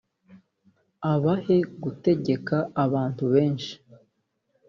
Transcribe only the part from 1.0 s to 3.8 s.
abahe gutegeka abantu benshi